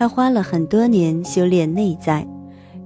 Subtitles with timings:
[0.00, 2.26] 她花了很多年修炼内在，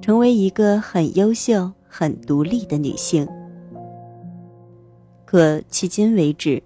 [0.00, 3.24] 成为一个很优秀、很独立的女性。
[5.24, 6.60] 可迄今为止，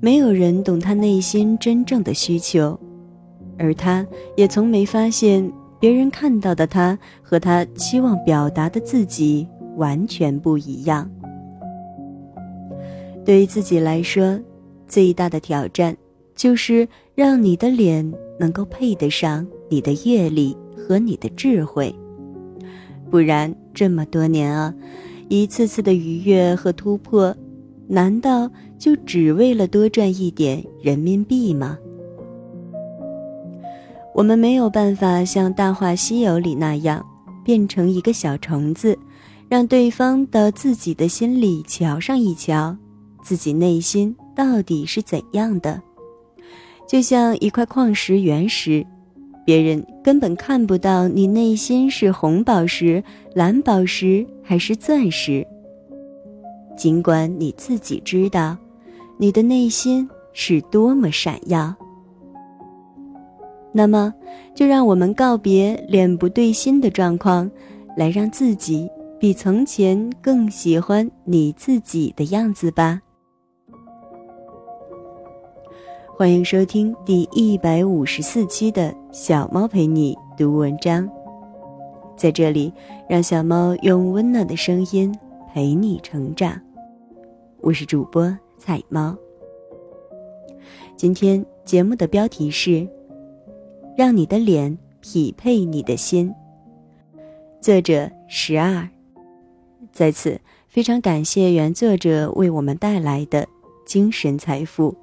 [0.00, 2.80] 没有人懂她内心真正的需求，
[3.58, 4.06] 而她
[4.38, 9.46] 也从没发现别人看到的她和她期望表达的自己
[9.76, 11.10] 完全不一样。
[13.22, 14.40] 对于自己来说，
[14.88, 15.94] 最大的挑战
[16.34, 21.94] 就是让你的脸能够配得上你的阅历和你的智慧，
[23.10, 24.74] 不然这么多年啊，
[25.28, 27.34] 一次次的愉悦和突破，
[27.86, 31.78] 难道就只为了多赚一点人民币吗？
[34.14, 37.04] 我们没有办法像《大话西游》里那样，
[37.44, 38.96] 变成一个小虫子，
[39.48, 42.76] 让对方到自己的心里瞧上一瞧。
[43.22, 45.80] 自己内心到底是怎样的？
[46.86, 48.86] 就像一块矿石原石，
[49.44, 53.02] 别人根本看不到你内心是红宝石、
[53.34, 55.46] 蓝宝石还是钻石。
[56.76, 58.56] 尽管你自己知道，
[59.18, 61.74] 你的内心是多么闪耀。
[63.72, 64.12] 那么，
[64.54, 67.50] 就让我们告别脸不对心的状况，
[67.96, 68.88] 来让自己
[69.18, 73.00] 比从前更喜欢你自己的样子吧。
[76.16, 81.10] 欢迎收听第一百五十四期的小猫陪你读文章，
[82.16, 82.72] 在这里，
[83.08, 85.12] 让小猫用温暖的声音
[85.52, 86.56] 陪你成长。
[87.60, 89.16] 我是主播彩猫。
[90.96, 92.88] 今天节目的标题是
[93.98, 96.32] “让你的脸匹配你的心”，
[97.60, 98.88] 作者十二。
[99.90, 103.44] 在此，非常感谢原作者为我们带来的
[103.84, 104.94] 精神财富。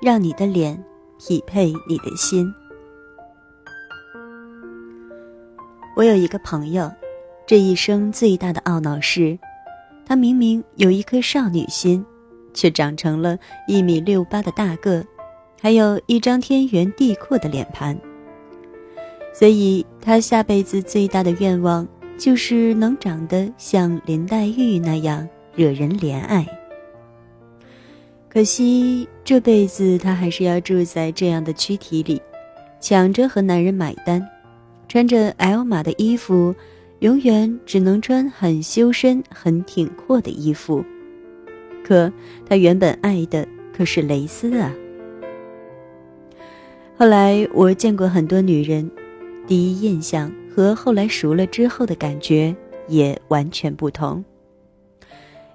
[0.00, 0.82] 让你的脸
[1.18, 2.52] 匹配你的心。
[5.96, 6.90] 我有一个朋友，
[7.46, 9.38] 这一生最大的懊恼是，
[10.06, 12.04] 他明明有一颗少女心，
[12.54, 15.04] 却长成了一米六八的大个，
[15.60, 17.98] 还有一张天圆地阔的脸盘。
[19.34, 26.46] 所以，他下辈子最大的愿望就是能长得像林黛玉那样惹人怜爱。
[28.32, 32.22] 可惜这辈子她还是要住在这样的躯体里，
[32.78, 34.24] 抢着和男人买单，
[34.86, 36.54] 穿着 L 码的衣服，
[37.00, 40.84] 永远只能穿很修身、很挺阔的衣服。
[41.82, 42.12] 可
[42.48, 43.44] 他原本爱的
[43.76, 44.72] 可是蕾丝啊！
[46.96, 48.88] 后来我见过很多女人，
[49.48, 52.54] 第一印象和后来熟了之后的感觉
[52.86, 54.24] 也完全不同。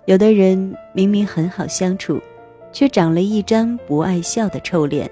[0.08, 2.19] 有的人明明很好相处。
[2.75, 5.09] 却长了一张不爱笑的臭脸。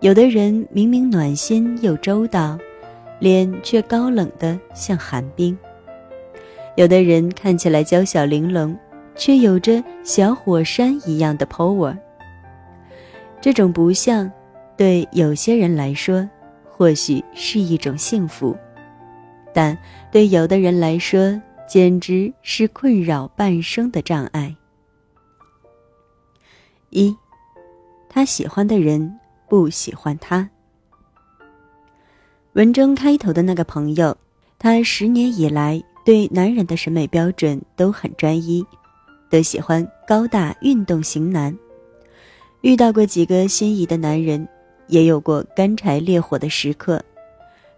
[0.00, 2.58] 有的人明明暖心又周到，
[3.18, 5.56] 脸却高冷的像寒冰。
[6.74, 8.74] 有的人看起来娇小玲珑，
[9.14, 11.94] 却有着小火山一样的 power。
[13.42, 14.32] 这种不像，
[14.74, 16.26] 对有些人来说，
[16.70, 18.56] 或许是一种幸福，
[19.52, 19.76] 但
[20.10, 21.38] 对有的人来说，
[21.68, 24.56] 简直是困扰半生的障碍。
[26.94, 27.14] 一，
[28.08, 29.12] 他喜欢的人
[29.48, 30.48] 不喜欢他。
[32.52, 34.16] 文中开头的那个朋友，
[34.60, 38.64] 他十年以来对男人的审美标准都很专一，
[39.28, 41.52] 都喜欢高大运动型男。
[42.60, 44.46] 遇到过几个心仪的男人，
[44.86, 47.02] 也有过干柴烈火的时刻，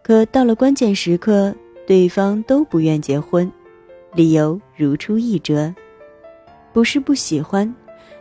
[0.02, 1.54] 可到了关键时刻，
[1.86, 3.50] 对方都不愿结婚，
[4.12, 5.74] 理由如出一辙，
[6.74, 7.74] 不是不喜欢。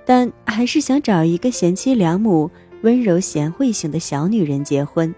[0.06, 2.50] 但还是想找一个贤妻良母、
[2.84, 5.14] 温柔贤惠型的小女人结婚。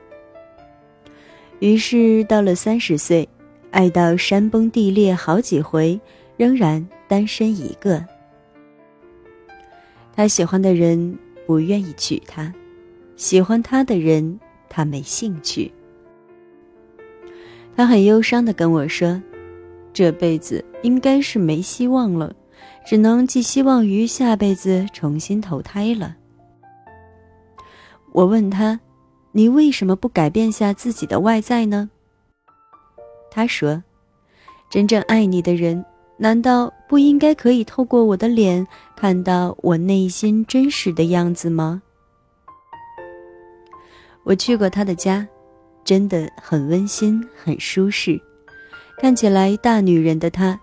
[1.60, 3.28] 于是到了三十岁，
[3.72, 6.00] 爱到山崩地裂好几回，
[6.38, 8.04] 仍然单身一个。
[10.16, 12.54] 他喜欢的人不愿意娶她，
[13.16, 15.72] 喜欢他的人他没兴趣。
[17.76, 19.22] 他很忧伤的跟我说
[19.94, 22.34] ：“这辈子应该是没希望了。”
[22.88, 26.16] 只能寄希望于下辈子重新投胎了。
[28.14, 28.80] 我问他
[29.34, 31.90] ：“你为什么不改变下自己的外在呢？”
[33.30, 33.84] 他说
[34.72, 35.84] ：“真正爱你的人，
[36.16, 41.82] 难道不应该可以透过我的脸看到我内心真实的样子吗？
[44.24, 45.28] 我去过他的家，
[45.84, 48.18] 真的很温馨，很舒适。
[48.98, 50.58] 看起来大女人的她，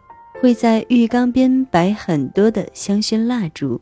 [0.44, 3.80] 会在浴缸边摆很多的香薰蜡烛，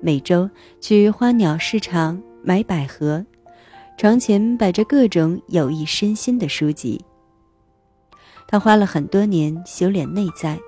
[0.00, 0.48] 每周
[0.80, 3.22] 去花鸟市场买百合，
[3.98, 6.98] 床前摆着各种有益身心的书籍。
[8.48, 10.58] 她花了很多年修炼内在。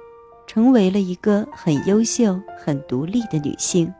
[0.46, 3.90] 成为了一个很优秀、很独立的女性，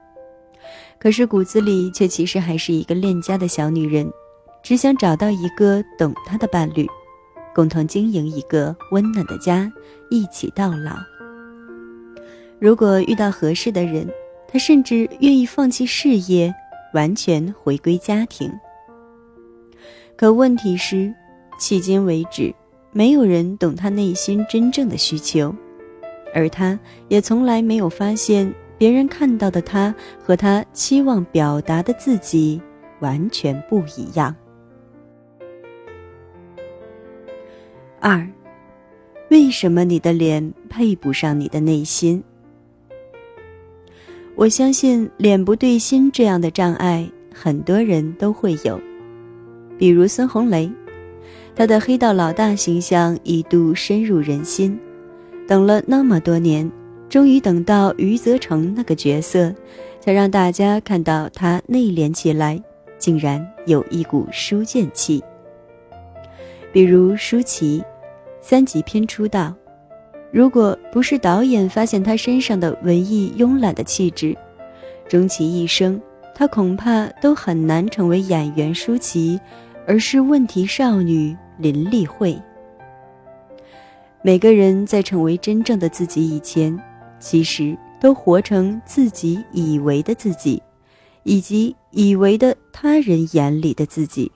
[0.98, 4.06] 可是骨子里却其实还是一个恋家的小女人，
[4.62, 6.86] 只想找到一个懂她的伴侣，
[7.56, 9.72] 共同经营一个温暖的家，
[10.10, 10.94] 一起到老。
[12.58, 14.06] 如果遇到合适的人，
[14.46, 16.54] 他甚至愿意放弃事业，
[16.92, 18.52] 完全回归家庭。
[20.16, 21.10] 可问题是，
[21.58, 22.54] 迄今为止，
[22.92, 25.54] 没有人懂他内心真正的需求。
[26.34, 32.60] 而他也从来没有发现，别人看到的他和他期望表达的自己
[33.00, 34.36] 完全不一样。
[38.08, 38.24] 二，
[39.30, 42.22] 为什么你的脸配不上你的内心？
[44.36, 47.04] 我相信脸不对心这样的障碍，
[47.34, 48.80] 很多人都会有，
[49.76, 50.70] 比如孙红雷，
[51.56, 54.78] 他的黑道老大形象一度深入人心。
[55.48, 56.70] 等了那么多年，
[57.08, 59.52] 终于等到余则成那个角色，
[59.98, 62.62] 才让大家看到他内敛起来，
[62.98, 65.20] 竟然有一股书卷气。
[66.72, 67.82] 比如舒淇，
[68.48, 69.52] 三级片出道，
[70.30, 74.36] 如果不是导演发现他身上的文艺慵懒的气质，
[75.08, 76.00] 终其一生，
[76.32, 79.40] 他恐怕都很难成为演员舒淇，
[79.84, 82.40] 而是问题少女林丽慧。
[84.22, 86.80] 每个人在成为真正的自己以前，
[87.18, 90.62] 其实都活成自己以为的自己，
[91.24, 94.30] 以及以为的他人眼里的自己。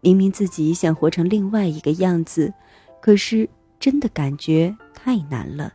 [0.00, 2.52] 明明自己想活成另外一个样子，
[3.04, 3.46] 可是
[3.78, 5.70] 真的感觉太难了。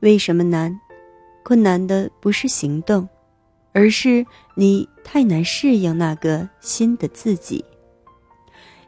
[0.00, 0.76] 为什么难？
[1.44, 3.08] 困难的不是行动，
[3.72, 7.64] 而是你太难适应那个新的自己。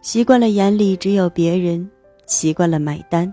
[0.01, 1.89] 习惯了眼里只有别人。
[2.27, 3.33] 习惯了买单，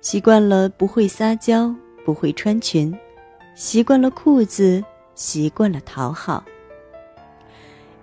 [0.00, 1.74] 习惯了不会撒娇，
[2.06, 2.96] 不会穿裙，
[3.54, 4.82] 习惯了裤子，
[5.14, 6.42] 习惯了讨好。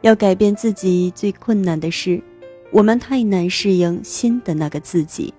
[0.02, 2.22] 要改变自己最困难的是，
[2.74, 5.34] 我们太难适应新的那个自己。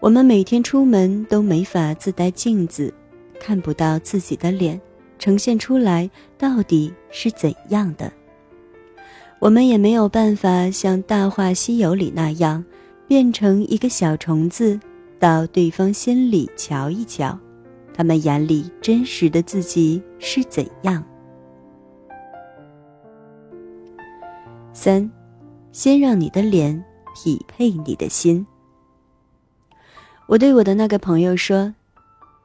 [0.00, 2.92] 我们每天出门都没法自带镜子，
[3.38, 4.80] 看不到自己的脸，
[5.18, 8.10] 呈现出来到底是怎样的。
[9.38, 12.64] 我们也没有办法像《大话西游》里那样。
[13.08, 14.80] 变成一个小虫子，
[15.20, 17.38] 到对方心里瞧一瞧，
[17.94, 21.04] 他们眼里真实的自己是怎样？
[24.72, 25.08] 三，
[25.76, 26.82] 先让你的脸
[27.14, 28.46] 匹配你的心。
[30.26, 31.74] 我对我的那个朋友说：“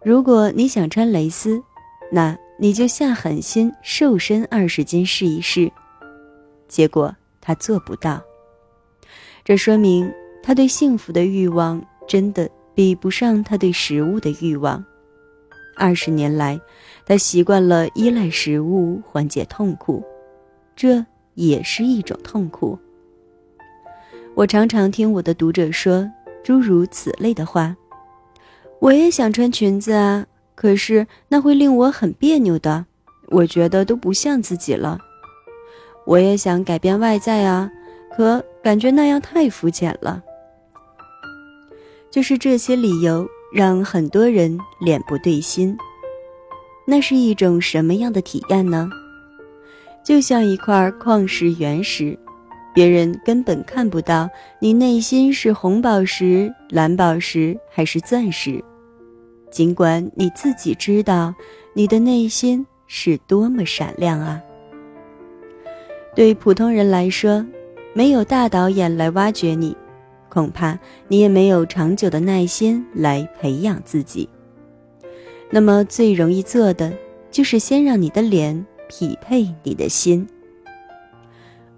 [0.04, 1.64] 如果你想穿蕾丝，
[2.12, 5.72] 那你就下狠心瘦身二十斤试一试。”
[6.68, 8.22] 结果他做不到，
[9.46, 10.12] 这说明。
[10.44, 14.84] 他对幸福的欲望真的比不上他对食物的欲望。
[15.78, 16.60] 二十年来，
[17.06, 20.04] 他习惯了依赖食物缓解痛苦，
[20.76, 22.78] 这也是一种痛苦。
[24.34, 26.10] 我常常听我的读者说
[26.44, 27.76] 诸如此类的话
[28.80, 32.86] ：“我也想穿裙子啊，可是那会令我很别扭的，
[33.28, 34.98] 我觉得都不像自己了。
[36.06, 37.70] 我也想改变外在啊，
[38.16, 40.24] 可感觉那样太肤浅了。”
[42.10, 45.78] 就是这些理由让很多人脸不对心，
[46.86, 48.90] 那是一种什么样的体验呢？
[50.04, 52.18] 就像一块矿石原石，
[52.74, 58.64] 别人根本看不到你内心是红宝石、蓝宝石还是钻石，
[59.50, 61.34] 尽管你自己知道
[61.74, 64.42] 你的内心是多么闪亮啊。
[66.16, 67.46] 对普通人来说，
[67.94, 69.76] 没有大导演来挖掘你。
[70.30, 74.30] 恐怕你也没有长久的耐心来培养自己。
[75.50, 76.94] 那么最容易做的，
[77.30, 80.26] 就是先让你的脸匹配你的心。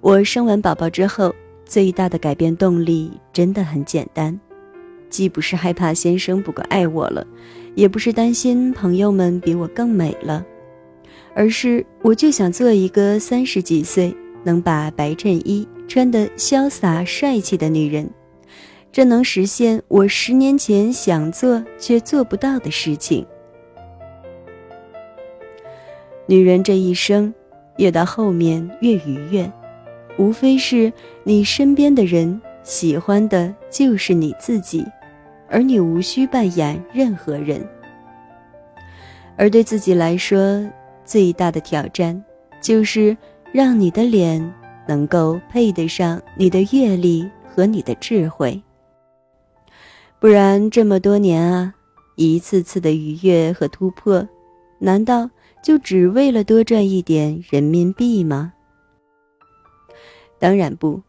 [0.04, 1.34] 我生完宝宝之后，
[1.64, 4.38] 最大的改变动力真的很简单，
[5.10, 7.26] 既不是害怕先生不够爱我了，
[7.74, 10.46] 也不是担心朋友们比我更美了，
[11.34, 18.06] 而是我就想做一个三十几岁能把白衬衣穿得潇洒帅气的女人。
[18.92, 23.26] 这能实现我十年前想做却做不到的事情。
[26.26, 27.34] 女人这一生，
[27.78, 29.50] 越到后面越愉悦，
[30.18, 30.92] 无非是
[31.24, 34.86] 你身边的人喜欢的就是你自己，
[35.50, 37.66] 而你无需扮演任何人。
[39.36, 40.64] 而对自己来说，
[41.04, 42.24] 最大的挑战，
[42.62, 43.18] 就是
[43.52, 44.54] 让你的脸
[44.88, 48.62] 能够配得上你的阅历和你的智慧。
[50.20, 51.74] 不然这么多年啊，
[52.16, 54.26] 一次次的愉悦和突破，
[54.80, 55.30] 难道
[55.62, 58.54] 就只为了多赚一点人民币吗？
[60.44, 61.02] 当然不，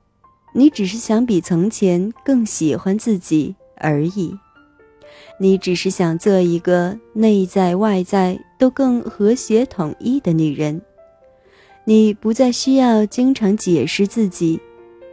[0.52, 4.32] 你只是想比从前更喜欢自己而已。
[5.40, 10.80] 你只是想做一个内在外在都更和谐统一的女人，
[11.84, 14.60] 你不再需要经常解释自己，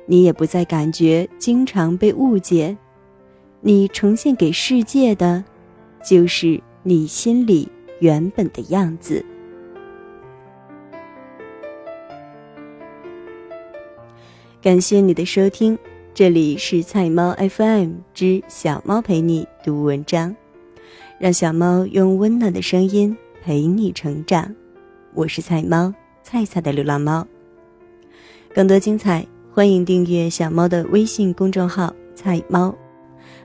[0.06, 2.78] 你也不再感觉经常被误解，
[3.60, 5.44] 你呈现给世界的，
[6.06, 9.26] 就是你心里原本的样子。
[14.62, 15.76] 感谢你的收听。
[16.14, 20.36] 这里是菜猫 FM 之小猫陪你读文章，
[21.18, 24.54] 让小猫用温暖的声音陪你成长。
[25.16, 25.92] 我是菜猫，
[26.22, 27.26] 菜菜的流浪猫。
[28.54, 32.76] 更多精彩，欢迎订阅小猫的微信公众号“菜猫”，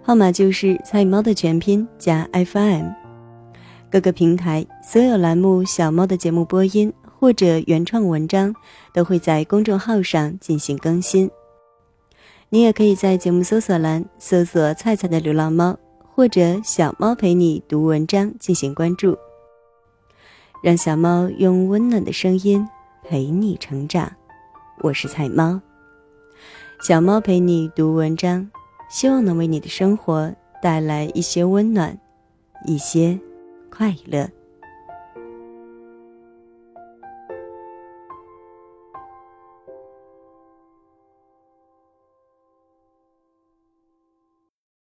[0.05, 2.89] 号码就是菜猫的全拼加 FM。
[3.91, 8.55] 各个平台所有栏目小猫的节目播音或者原创文章
[8.93, 11.31] 都会在公众号上进行更新。
[12.49, 15.77] 你也可以在节目搜索栏搜索“菜菜的流浪猫”
[16.15, 19.19] 或者“小猫陪你读文章”进行关注，
[20.63, 22.67] 让小猫用温暖的声音
[23.03, 24.11] 陪你成长。
[24.81, 25.61] 我是菜猫，
[26.83, 28.49] 小猫陪你读文章，
[28.89, 30.33] 希望能为你的生活
[30.63, 31.99] 带来一些温暖，
[32.67, 33.19] 一些
[33.71, 34.36] 快乐。